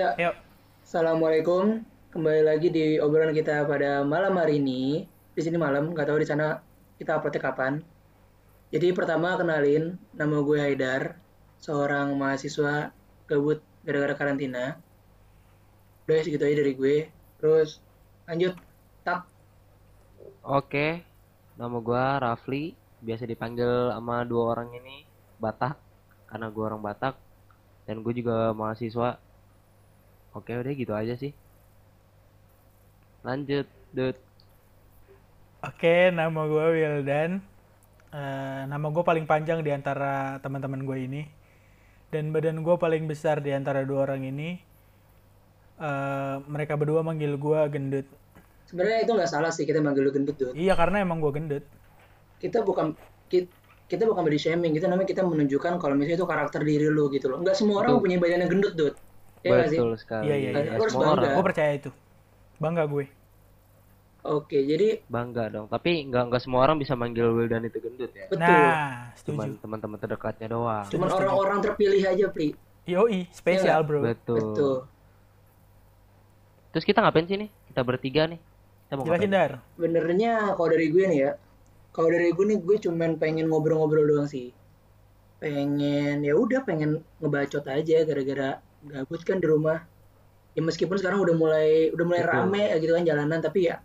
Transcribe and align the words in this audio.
Ya, 0.00 0.16
Yuk. 0.16 0.32
Assalamualaikum. 0.80 1.84
Kembali 2.08 2.40
lagi 2.40 2.72
di 2.72 2.96
obrolan 2.96 3.36
kita 3.36 3.68
pada 3.68 4.00
malam 4.00 4.32
hari 4.40 4.56
ini. 4.56 5.04
Di 5.36 5.44
sini 5.44 5.60
malam, 5.60 5.92
nggak 5.92 6.08
tahu 6.08 6.24
di 6.24 6.24
sana 6.24 6.56
kita 6.96 7.20
uploadnya 7.20 7.44
kapan. 7.44 7.84
Jadi 8.72 8.96
pertama 8.96 9.36
kenalin, 9.36 10.00
nama 10.16 10.40
gue 10.40 10.56
Haidar, 10.56 11.20
seorang 11.60 12.16
mahasiswa 12.16 12.96
gabut 13.28 13.60
gara-gara 13.84 14.16
karantina. 14.16 14.80
Udah 16.08 16.24
segitu 16.24 16.48
aja 16.48 16.64
dari 16.64 16.72
gue. 16.72 16.96
Terus 17.36 17.84
lanjut, 18.24 18.56
tak. 19.04 19.28
Oke, 20.40 21.04
nama 21.60 21.76
gua 21.76 22.16
Rafli, 22.24 22.72
biasa 23.04 23.28
dipanggil 23.28 23.92
sama 23.92 24.24
dua 24.24 24.56
orang 24.56 24.72
ini 24.80 25.04
Batak, 25.36 25.76
karena 26.24 26.48
gua 26.48 26.72
orang 26.72 26.80
Batak, 26.88 27.20
dan 27.84 28.00
gue 28.00 28.16
juga 28.16 28.56
mahasiswa. 28.56 29.28
Oke, 30.30 30.54
udah 30.54 30.72
gitu 30.74 30.92
aja 30.94 31.14
sih. 31.18 31.34
Lanjut, 33.26 33.66
Dut. 33.90 34.16
Oke, 35.60 36.14
nama 36.14 36.46
gue 36.46 36.66
Wildan. 36.72 37.42
Eh, 38.10 38.62
nama 38.64 38.86
gue 38.90 39.04
paling 39.04 39.26
panjang 39.26 39.60
di 39.60 39.74
antara 39.74 40.38
teman-teman 40.38 40.86
gue 40.86 40.98
ini. 41.02 41.22
Dan 42.10 42.30
badan 42.30 42.62
gue 42.62 42.74
paling 42.78 43.10
besar 43.10 43.42
di 43.42 43.50
antara 43.50 43.82
dua 43.82 44.06
orang 44.06 44.22
ini. 44.24 44.56
Eh, 45.82 46.36
mereka 46.46 46.78
berdua 46.78 47.02
manggil 47.02 47.34
gue 47.34 47.60
gendut. 47.68 48.06
Sebenarnya 48.70 49.02
itu 49.02 49.12
nggak 49.18 49.30
salah 49.30 49.50
sih 49.50 49.66
kita 49.66 49.82
manggil 49.82 50.06
lu 50.06 50.14
gendut, 50.14 50.38
Dut. 50.38 50.54
Iya, 50.54 50.78
karena 50.78 51.02
emang 51.02 51.18
gue 51.18 51.32
gendut. 51.34 51.64
Kita 52.38 52.62
bukan 52.62 52.94
kita, 53.26 53.50
kita 53.90 54.06
bukan 54.06 54.22
body 54.22 54.38
shaming, 54.38 54.72
kita 54.78 54.86
namanya 54.86 55.10
kita 55.10 55.26
menunjukkan 55.26 55.82
kalau 55.82 55.98
misalnya 55.98 56.22
itu 56.22 56.26
karakter 56.30 56.62
diri 56.62 56.86
lu 56.86 57.10
gitu 57.10 57.26
loh. 57.26 57.42
Nggak 57.42 57.58
semua 57.58 57.82
orang 57.82 57.98
Betul. 57.98 58.04
punya 58.06 58.16
badan 58.22 58.38
yang 58.46 58.52
gendut, 58.54 58.74
Dut. 58.78 58.94
Ya 59.40 59.48
nggak 59.56 59.68
sih? 59.72 59.78
Betul 59.80 59.92
sekali. 59.96 60.24
Iya, 60.28 60.36
iya, 60.36 60.50
iya. 60.52 60.70
Harus 60.76 60.92
semua 60.92 61.04
bangga. 61.08 61.16
orang 61.16 61.32
Gue 61.32 61.44
percaya 61.48 61.72
itu. 61.76 61.90
Bangga 62.60 62.84
gue. 62.84 63.04
Oke, 64.20 64.58
jadi 64.68 65.00
bangga 65.08 65.48
dong. 65.48 65.66
Tapi 65.72 66.04
nggak 66.12 66.22
nggak 66.28 66.42
semua 66.44 66.60
orang 66.68 66.76
bisa 66.76 66.92
manggil 66.92 67.32
Wildan 67.32 67.64
itu 67.64 67.80
gendut 67.80 68.12
ya. 68.12 68.28
betul. 68.28 68.44
Nah, 68.44 69.16
Cuman 69.24 69.46
setuju. 69.48 69.62
teman-teman 69.64 69.96
terdekatnya 69.96 70.46
doang. 70.52 70.84
Cuman 70.92 71.08
orang-orang 71.08 71.58
terpilih 71.64 72.04
aja, 72.04 72.28
Pri. 72.28 72.52
Yoi, 72.84 73.24
spesial 73.32 73.80
bro. 73.80 74.04
Betul. 74.04 74.36
Betul. 74.36 74.76
Terus 76.76 76.84
kita 76.84 77.00
ngapain 77.00 77.24
sih 77.24 77.40
nih? 77.40 77.50
Kita 77.72 77.80
bertiga 77.80 78.28
nih. 78.28 78.36
Kita 78.38 78.94
mau 79.00 79.04
Jelasin 79.08 79.30
ngapain? 79.32 79.32
Dar. 79.32 79.52
Benernya 79.80 80.32
kalau 80.52 80.68
dari 80.68 80.86
gue 80.92 81.04
nih 81.08 81.18
ya, 81.24 81.30
kalau 81.96 82.08
dari 82.12 82.28
gue 82.28 82.44
nih 82.44 82.58
gue 82.60 82.76
cuman 82.76 83.10
pengen 83.16 83.48
ngobrol-ngobrol 83.48 84.04
doang 84.04 84.28
sih. 84.28 84.52
Pengen 85.40 86.20
ya 86.20 86.36
udah 86.36 86.60
pengen 86.68 87.00
ngebacot 87.24 87.64
aja 87.64 88.04
gara-gara 88.04 88.60
gabut 88.82 89.20
kan 89.20 89.36
di 89.36 89.46
rumah. 89.46 89.78
Ya 90.50 90.60
meskipun 90.60 90.96
sekarang 90.96 91.20
udah 91.20 91.34
mulai 91.34 91.88
udah 91.90 92.04
mulai 92.04 92.22
Betul. 92.22 92.34
rame 92.34 92.62
ya 92.64 92.76
gitu 92.76 92.92
kan 92.92 93.04
jalanan 93.04 93.38
tapi 93.38 93.60
ya 93.66 93.78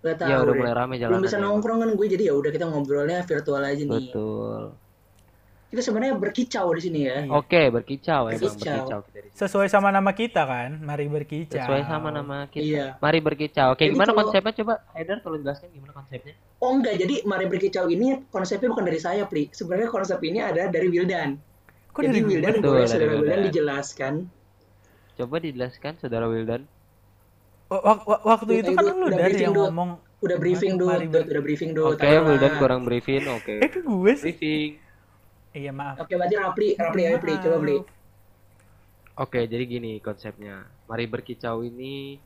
gak 0.00 0.16
tahu 0.16 0.28
Ya 0.28 0.36
udah 0.38 0.48
deh. 0.48 0.60
mulai 0.60 0.74
rame 0.74 0.94
Belum 0.94 1.02
jalanan. 1.02 1.22
bisa 1.22 1.36
ya. 1.36 1.42
nongkrong 1.42 1.78
kan 1.80 1.90
gue 1.92 2.06
jadi 2.08 2.24
ya 2.28 2.34
udah 2.34 2.50
kita 2.50 2.64
ngobrolnya 2.64 3.18
virtual 3.22 3.60
aja 3.60 3.82
nih. 3.82 3.92
Betul. 4.08 4.62
Kita 5.64 5.82
sebenarnya 5.82 6.14
berkicau 6.14 6.70
di 6.70 6.80
sini 6.80 7.00
ya. 7.02 7.26
Oke, 7.34 7.66
berkicau 7.66 8.30
ya, 8.30 8.38
Bang. 8.38 8.46
Berkicau. 8.46 8.78
Berkicau 8.78 8.98
kita 9.02 9.18
di 9.18 9.26
sini. 9.26 9.34
Sesuai 9.34 9.66
sama 9.66 9.88
nama 9.90 10.10
kita 10.14 10.42
kan, 10.46 10.70
mari 10.78 11.10
berkicau. 11.10 11.58
Sesuai 11.58 11.82
sama 11.82 12.14
nama 12.14 12.46
kita. 12.46 12.62
Iya. 12.62 12.86
Mari 13.02 13.18
berkicau. 13.18 13.74
Oke, 13.74 13.82
Jadi 13.82 13.90
gimana 13.90 14.06
kalau- 14.08 14.18
konsepnya 14.30 14.52
coba? 14.54 14.74
Haidar 14.94 15.18
tolong 15.18 15.42
jelaskan 15.42 15.68
gimana 15.74 15.92
konsepnya? 15.92 16.34
Oh 16.62 16.70
enggak, 16.70 16.94
jadi 16.94 17.14
mari 17.26 17.44
berkicau 17.44 17.90
ini 17.90 18.22
konsepnya 18.30 18.70
bukan 18.70 18.86
dari 18.86 19.00
saya, 19.02 19.26
Pli. 19.26 19.50
Sebenarnya 19.50 19.90
konsep 19.90 20.22
ini 20.22 20.38
ada 20.38 20.70
dari 20.70 20.86
Wildan. 20.86 21.42
Kok 21.94 22.02
jadi 22.02 22.10
dari? 22.12 22.26
Wildan 22.26 22.54
Betul, 22.58 22.66
boleh 22.66 22.80
dari 22.82 22.90
saudara 22.90 23.12
Wildan 23.14 23.22
Wildan. 23.24 23.46
dijelaskan. 23.46 24.14
Coba 25.14 25.36
dijelaskan 25.38 25.92
Saudara 26.02 26.26
Wildan. 26.26 26.62
Wak- 27.70 27.84
wak- 27.86 28.04
wak- 28.04 28.24
waktu 28.26 28.50
Dut, 28.50 28.60
itu 28.60 28.70
kan 28.74 28.82
lu 28.84 28.94
udah 29.06 29.14
dari 29.14 29.30
briefing, 29.30 29.46
yang 29.46 29.54
ngomong 29.54 29.90
Udah 30.24 30.36
briefing 30.40 30.74
dulu, 30.74 30.96
udah 30.98 31.42
briefing 31.44 31.70
dulu. 31.70 31.86
Oke, 31.94 32.02
Ayolah. 32.02 32.26
Wildan 32.34 32.52
kurang 32.58 32.80
briefing. 32.82 33.22
Oke. 33.30 33.54
Eh, 33.62 33.68
itu 33.70 33.78
gue 33.80 34.12
sih. 34.18 34.24
Briefing. 34.34 34.70
Iya, 35.54 35.70
maaf. 35.70 36.02
Oke, 36.02 36.18
berarti 36.18 36.34
Rapli, 36.34 36.68
Rapli 36.74 37.02
ayo 37.06 37.18
Pli, 37.22 37.34
coba. 37.38 37.56
Maaf. 37.62 37.86
Oke, 39.14 39.46
jadi 39.46 39.62
gini 39.62 40.02
konsepnya. 40.02 40.66
Mari 40.90 41.06
berkicau 41.06 41.62
ini 41.62 42.18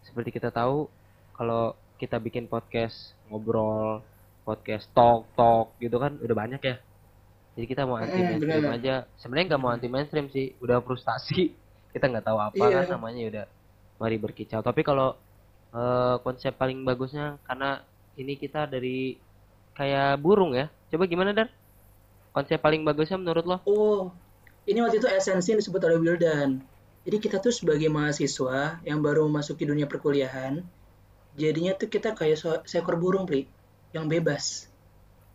seperti 0.00 0.32
kita 0.32 0.48
tahu 0.48 0.88
kalau 1.36 1.76
kita 2.00 2.16
bikin 2.16 2.48
podcast 2.48 3.12
ngobrol, 3.28 4.00
podcast 4.48 4.88
talk 4.96 5.28
talk 5.36 5.76
gitu 5.76 6.00
kan 6.00 6.16
udah 6.16 6.32
banyak 6.32 6.62
ya. 6.64 6.80
Jadi 7.56 7.66
kita 7.66 7.88
mau 7.88 7.96
anti 7.96 8.20
mainstream 8.20 8.60
bener. 8.62 8.76
aja. 8.76 8.94
Sebenarnya 9.16 9.46
nggak 9.50 9.62
mau 9.64 9.72
anti 9.72 9.88
mainstream 9.88 10.28
sih, 10.28 10.52
udah 10.60 10.84
frustasi. 10.84 11.50
Kita 11.96 12.12
nggak 12.12 12.28
tahu 12.28 12.36
apa 12.36 12.60
Iya. 12.60 12.84
kan 12.84 13.00
namanya 13.00 13.22
udah. 13.24 13.44
Mari 13.96 14.16
berkicau. 14.20 14.60
Tapi 14.60 14.84
kalau 14.84 15.16
eh, 15.72 16.16
konsep 16.20 16.52
paling 16.52 16.84
bagusnya 16.84 17.40
karena 17.42 17.80
ini 18.14 18.36
kita 18.36 18.68
dari 18.68 19.16
kayak 19.72 20.20
burung 20.20 20.52
ya. 20.52 20.68
Coba 20.88 21.08
gimana 21.08 21.32
Dar? 21.32 21.48
Konsep 22.32 22.60
paling 22.60 22.84
bagusnya 22.84 23.16
menurut 23.16 23.44
lo? 23.44 23.56
Oh, 23.64 24.12
ini 24.64 24.84
waktu 24.84 25.00
itu 25.00 25.08
esensi 25.08 25.52
yang 25.52 25.60
disebut 25.60 25.80
oleh 25.80 25.96
Wildan. 25.96 26.60
Jadi 27.08 27.16
kita 27.16 27.40
tuh 27.40 27.48
sebagai 27.48 27.88
mahasiswa 27.88 28.76
yang 28.82 29.00
baru 29.00 29.24
memasuki 29.24 29.64
dunia 29.64 29.88
perkuliahan, 29.88 30.60
jadinya 31.32 31.72
tuh 31.72 31.86
kita 31.86 32.12
kayak 32.12 32.36
so- 32.36 32.64
seekor 32.66 32.98
burung, 32.98 33.24
Pli, 33.24 33.46
yang 33.92 34.04
bebas. 34.04 34.68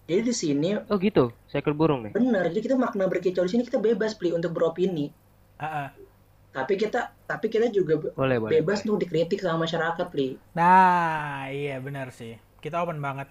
Jadi 0.09 0.21
di 0.29 0.33
sini 0.41 0.69
Oh 0.91 0.97
gitu, 0.99 1.31
seekor 1.51 1.73
burung 1.79 2.01
nih. 2.05 2.13
benar, 2.17 2.43
jadi 2.51 2.61
kita 2.65 2.75
makna 2.83 3.05
berkicau 3.11 3.43
di 3.47 3.51
sini 3.53 3.63
kita 3.67 3.79
bebas, 3.87 4.11
Pli, 4.19 4.29
untuk 4.37 4.51
beropini. 4.55 5.05
Ah, 5.59 5.65
ah. 5.65 5.89
Tapi 6.51 6.73
kita 6.75 6.99
tapi 7.29 7.47
kita 7.53 7.67
juga 7.77 7.93
be- 8.01 8.13
Boleh, 8.15 8.37
boleh. 8.43 8.53
bebas 8.59 8.79
untuk 8.83 8.99
dikritik 9.03 9.39
sama 9.39 9.63
masyarakat, 9.65 10.05
Pli. 10.13 10.29
Nah, 10.57 11.47
iya 11.55 11.75
benar 11.85 12.07
sih. 12.19 12.33
Kita 12.63 12.83
open 12.83 12.99
banget. 13.05 13.27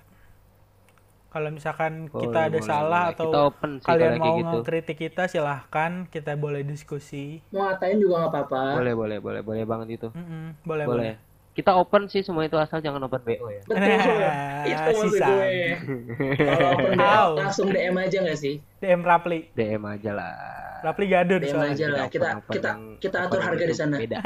Kalau 1.31 1.49
misalkan 1.55 2.11
Boleh, 2.11 2.27
kita 2.27 2.39
ada 2.51 2.59
boleh, 2.59 2.67
salah 2.71 3.03
boleh. 3.07 3.15
atau 3.15 3.29
Kita 3.31 3.39
open 3.47 3.71
sih 3.79 3.87
kalian 3.87 4.15
mau 4.19 4.35
gitu. 4.43 4.59
ngekritik 4.61 4.97
kita, 4.99 5.23
silahkan 5.31 5.93
kita 6.11 6.33
boleh 6.35 6.63
diskusi. 6.67 7.39
Mau 7.55 7.63
ngatain 7.67 7.99
juga 8.03 8.15
nggak 8.27 8.33
apa-apa. 8.35 8.63
Boleh, 8.75 8.95
boleh, 9.01 9.19
boleh, 9.23 9.43
boleh 9.49 9.65
banget 9.71 9.89
itu. 9.97 10.09
Mm-mm, 10.15 10.45
boleh, 10.67 10.87
Boleh. 10.87 10.91
boleh. 10.91 11.30
Kita 11.51 11.75
open 11.75 12.07
sih 12.07 12.23
semua 12.23 12.47
itu 12.47 12.55
asal 12.55 12.79
jangan 12.79 13.03
open 13.03 13.21
BO 13.21 13.47
ya. 13.49 13.63
Betul. 13.67 13.83
Nah, 13.83 14.63
itu 14.65 14.81
maksud 14.87 15.11
sisa. 15.11 15.27
gue. 15.27 15.53
Kalau 16.39 16.69
open 16.73 16.93
BO, 16.95 17.03
Au. 17.05 17.31
langsung 17.37 17.67
DM 17.69 17.97
aja 17.97 18.17
nggak 18.23 18.39
sih? 18.39 18.55
DM 18.79 19.03
Rapli. 19.03 19.51
DM 19.53 19.83
aja 19.83 20.11
lah. 20.15 20.35
Rapli 20.81 21.05
gaduh 21.07 21.37
DM 21.37 21.51
soalnya. 21.51 21.75
aja 21.75 21.87
lah. 21.91 22.07
Kita 22.07 22.27
Open-open 22.31 22.53
kita 22.55 22.69
yang- 22.71 22.85
kita 22.97 23.17
open 23.19 23.29
atur 23.29 23.41
harga 23.43 23.65
di 23.67 23.77
sana. 23.77 23.97
Beda. 23.99 24.19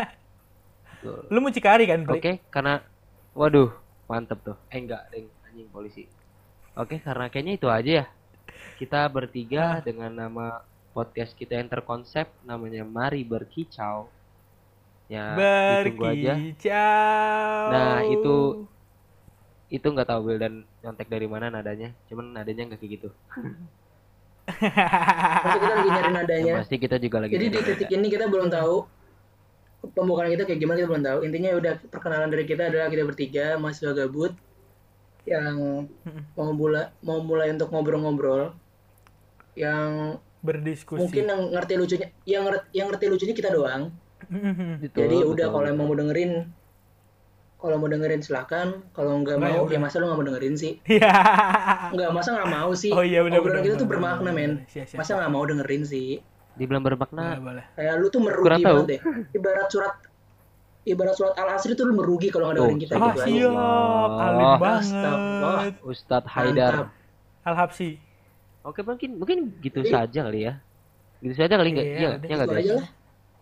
Betul. 0.94 1.18
Lu 1.28 1.38
mucikari 1.40 1.84
kan, 1.84 2.00
Pli? 2.04 2.16
Oke, 2.16 2.32
karena 2.48 2.74
waduh, 3.32 3.72
mantep 4.06 4.38
tuh. 4.40 4.56
Eh 4.68 4.78
enggak, 4.78 5.02
deng, 5.08 5.26
anjing 5.44 5.68
polisi. 5.68 6.04
Oke, 6.74 7.00
karena 7.00 7.26
kayaknya 7.28 7.54
itu 7.56 7.68
aja 7.68 7.90
ya. 8.02 8.06
Kita 8.76 9.06
bertiga 9.08 9.80
dengan 9.80 10.10
nama 10.10 10.60
podcast 10.90 11.32
kita 11.32 11.54
yang 11.54 11.66
terkonsep 11.66 12.28
namanya 12.42 12.82
Mari 12.82 13.22
Berkicau. 13.22 14.06
Ya, 15.14 15.80
ditunggu 15.82 16.04
aja. 16.04 16.32
Berkicau. 16.34 17.64
Nah, 17.70 17.98
itu- 18.04 18.66
Itu 19.68 19.86
nggak 19.90 20.06
tahu 20.06 20.20
Will 20.24 20.38
dan 20.38 20.54
nyontek 20.80 21.08
dari 21.08 21.26
mana 21.26 21.50
nadanya. 21.50 21.90
Cuman 22.06 22.30
nadanya 22.30 22.62
nggak 22.66 22.78
kayak 22.78 22.92
gitu. 22.94 23.08
Pasti 24.46 25.58
kita 25.58 25.74
lagi 25.74 25.88
nyari 25.88 26.10
nadanya. 26.12 26.44
Yang 26.46 26.58
pasti 26.62 26.76
kita 26.78 26.96
juga 26.98 27.16
lagi 27.24 27.32
Jadi 27.34 27.46
di 27.48 27.58
titik 27.58 27.88
nada. 27.88 27.96
ini 27.96 28.06
kita 28.06 28.24
belum 28.28 28.48
tahu 28.48 28.74
pembukaan 29.92 30.30
kita 30.30 30.44
kayak 30.44 30.60
gimana 30.60 30.76
kita 30.78 30.88
belum 30.88 31.04
tahu. 31.04 31.18
Intinya 31.26 31.50
udah 31.56 31.74
perkenalan 31.90 32.28
dari 32.30 32.44
kita 32.44 32.62
adalah 32.70 32.86
kita 32.86 33.02
bertiga 33.02 33.46
mahasiswa 33.56 33.92
gabut 33.92 34.32
yang 35.24 35.88
mau 36.36 36.52
mulai 36.52 36.92
mau 37.00 37.18
mulai 37.18 37.48
untuk 37.50 37.72
ngobrol-ngobrol 37.72 38.52
yang 39.56 40.20
Berdiskusi. 40.44 41.00
mungkin 41.00 41.24
yang 41.24 41.40
ngerti 41.50 41.74
lucunya 41.74 42.08
yang 42.28 42.44
ngerti, 42.44 42.66
yang 42.76 42.86
ngerti 42.92 43.04
lucunya 43.08 43.34
kita 43.34 43.48
doang. 43.50 43.88
Betul, 44.78 44.98
Jadi 45.00 45.16
udah 45.16 45.28
betul, 45.28 45.46
kalau 45.48 45.62
betul. 45.62 45.74
emang 45.74 45.86
mau 45.86 45.96
dengerin 45.96 46.32
kalau 47.56 47.76
mau 47.76 47.88
dengerin 47.88 48.20
silakan, 48.20 48.68
kalau 48.92 49.16
nggak 49.18 49.34
ya 49.34 49.42
mau 49.42 49.64
udah. 49.64 49.72
ya 49.72 49.78
masa 49.80 49.96
lu 49.96 50.04
nggak 50.04 50.18
mau 50.18 50.26
dengerin 50.26 50.54
sih? 50.54 50.72
Iya. 50.86 51.12
Nggak, 51.90 52.10
masa 52.12 52.28
nggak 52.34 52.50
mau 52.50 52.70
sih? 52.74 52.90
Oh 52.90 53.00
iya, 53.00 53.24
bener, 53.24 53.40
Obrolan 53.40 53.62
kita 53.62 53.76
tuh 53.76 53.88
bermakna, 53.88 54.30
men. 54.30 54.52
siap, 54.66 54.92
Masa 54.92 55.16
nggak 55.16 55.30
mau 55.30 55.42
dengerin 55.42 55.82
sih? 55.82 56.20
Dibilang 56.54 56.80
bermakna. 56.80 57.40
boleh. 57.40 57.64
Kayak 57.72 57.94
lu 57.96 58.06
tuh 58.06 58.20
merugi 58.20 58.44
Kurang 58.44 58.60
tahu. 58.60 58.76
banget 58.78 58.88
deh. 58.90 59.00
Ibarat 59.32 59.68
surat 59.68 59.94
ibarat 60.84 61.14
surat 61.16 61.32
Al 61.34 61.56
Asri 61.56 61.72
tuh 61.72 61.88
lu 61.88 61.96
merugi 61.96 62.28
kalau 62.28 62.46
nggak 62.46 62.60
dengerin 62.60 62.78
kita 62.78 62.92
Ah, 62.94 63.00
gitu 63.08 63.20
siap. 63.24 63.48
Allah. 63.48 64.08
Alim 64.20 64.52
banget. 64.60 65.72
Ustadz 65.82 66.28
Haidar. 66.28 66.74
Mantap. 66.84 66.88
Al-Habsi. 67.44 67.90
Oke, 68.60 68.80
mungkin 68.80 69.10
mungkin 69.16 69.38
gitu 69.58 69.80
Jadi- 69.80 69.88
saja 69.90 70.20
kali 70.22 70.40
ya. 70.42 70.60
Gitu 71.18 71.32
saja 71.32 71.56
kali 71.56 71.68
nggak? 71.72 71.86
Iya, 71.86 71.96
Iya, 71.96 72.08
udah. 72.10 72.20
iya 72.22 72.34
nggak 72.36 72.48
guys? 72.50 72.70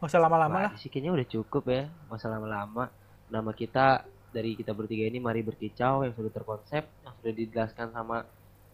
Nggak 0.02 0.18
usah 0.18 0.22
lama-lama 0.26 0.58
lah. 0.66 0.72
sih 0.74 0.90
kayaknya 0.90 1.14
udah 1.14 1.26
cukup 1.30 1.62
ya. 1.70 1.86
Nggak 2.10 2.18
usah 2.18 2.30
lama-lama. 2.34 2.90
Nama 3.30 3.50
kita 3.54 4.02
dari 4.34 4.58
kita 4.58 4.74
bertiga 4.74 5.06
ini 5.06 5.22
Mari 5.22 5.46
Berkicau 5.46 6.02
yang 6.02 6.10
sudah 6.18 6.32
terkonsep, 6.34 6.82
yang 6.82 7.14
sudah 7.22 7.32
dijelaskan 7.38 7.94
sama 7.94 8.26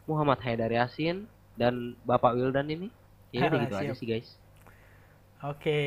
Muhammad 0.09 0.41
Haidar 0.41 0.73
Yasin 0.73 1.29
dan 1.53 2.01
Bapak 2.09 2.33
Wildan 2.33 2.73
ini. 2.73 2.89
Kayaknya 3.29 3.45
udah 3.45 3.61
Ah, 3.61 3.65
gitu 3.69 3.77
aja 3.77 3.93
sih 3.93 4.07
guys. 4.09 4.29
Oke. 5.45 5.81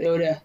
Ya 0.00 0.08
udah. 0.16 0.36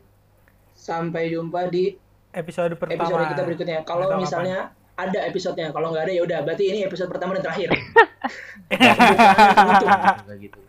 Sampai 0.75 1.31
jumpa 1.31 1.71
di 1.71 1.95
Episode 2.35 2.75
pertama. 2.75 2.99
episode 2.99 3.23
kita 3.31 3.43
berikutnya. 3.47 3.79
Kalau 3.87 4.11
misalnya 4.19 4.75
ada 4.99 5.19
episodenya, 5.23 5.71
kalau 5.71 5.95
nggak 5.95 6.03
ada 6.07 6.13
ya 6.15 6.21
udah. 6.27 6.39
Berarti 6.43 6.63
ini 6.67 6.83
episode 6.83 7.07
pertama 7.07 7.39
dan 7.39 7.47
terakhir. 7.47 7.71
Enggak 8.71 10.37
gitu, 10.39 10.59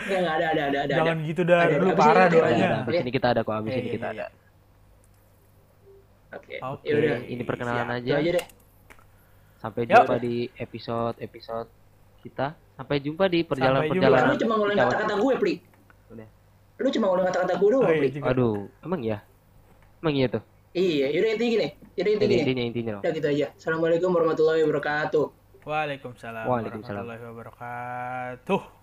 enggak 0.00 0.20
nggak 0.20 0.34
ada, 0.36 0.46
ada, 0.50 0.62
ada, 0.66 0.78
ada. 0.84 0.94
Jangan 0.96 1.16
ada. 1.16 1.28
gitu 1.28 1.42
dah, 1.44 1.58
Ada, 1.60 1.74
lu 1.76 1.88
parah 1.94 2.26
doanya. 2.28 2.68
Ada, 2.70 2.82
abis 2.84 2.94
ini 3.02 3.10
kita 3.12 3.26
ada 3.32 3.40
kok, 3.44 3.54
abis 3.54 3.72
ini 3.74 3.80
Iya, 3.80 3.94
kita 3.94 4.06
iya, 4.06 4.14
ada. 4.14 4.26
Oke. 6.30 6.54
Oke. 6.62 6.86
Ya 6.86 6.94
udah. 6.94 7.18
Ini 7.26 7.42
perkenalan 7.42 7.86
Siap. 7.90 7.98
aja. 7.98 8.12
Aja 8.22 8.30
deh. 8.38 8.46
Sampai 9.60 9.82
jumpa 9.84 10.14
di 10.22 10.34
episode-episode 10.56 11.68
kita. 12.22 12.46
Sampai 12.78 12.96
jumpa 13.02 13.24
di 13.28 13.44
jumpa. 13.44 13.50
perjalanan-perjalanan. 13.52 14.30
Lu 14.32 14.38
cuma 14.40 14.54
ngulangin 14.56 14.78
kita. 14.78 14.88
kata-kata 14.88 15.14
gue, 15.18 15.34
Pli. 15.36 15.54
Udah. 16.14 16.28
Lu 16.80 16.88
cuma 16.88 17.04
ngulangin 17.12 17.28
kata-kata 17.34 17.54
gue 17.58 17.68
doang, 17.68 17.84
Oh, 17.84 17.92
iya 17.92 18.00
Pli. 18.00 18.20
Aduh, 18.24 18.56
emang 18.80 19.00
ya? 19.04 19.18
Emang 20.00 20.14
iya 20.16 20.26
tuh? 20.30 20.42
Iya, 20.70 21.06
yaudah 21.10 21.30
intinya 21.34 21.50
gini. 21.50 21.68
Jadi 21.98 22.08
intinya 22.14 22.30
gini. 22.30 22.40
intinya 22.46 22.62
intinya 22.62 22.90
dong. 22.94 23.02
Udah 23.02 23.12
gitu 23.12 23.26
aja. 23.26 23.46
Assalamualaikum 23.58 24.10
warahmatullahi 24.14 24.60
wabarakatuh. 24.64 25.24
Waalaikumsalam 25.66 26.44
Waalaikumsalam. 26.46 27.04
warahmatullahi 27.04 27.22
wabarakatuh. 27.26 28.79